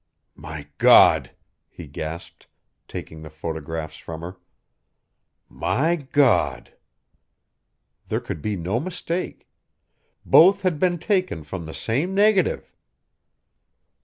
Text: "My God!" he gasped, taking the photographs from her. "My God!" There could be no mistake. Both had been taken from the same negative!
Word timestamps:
"My 0.33 0.67
God!" 0.79 1.29
he 1.69 1.85
gasped, 1.85 2.47
taking 2.87 3.21
the 3.21 3.29
photographs 3.29 3.97
from 3.97 4.21
her. 4.21 4.37
"My 5.47 5.95
God!" 5.95 6.73
There 8.07 8.19
could 8.19 8.41
be 8.41 8.55
no 8.55 8.79
mistake. 8.79 9.47
Both 10.25 10.63
had 10.63 10.79
been 10.79 10.97
taken 10.97 11.43
from 11.43 11.65
the 11.67 11.73
same 11.75 12.15
negative! 12.15 12.73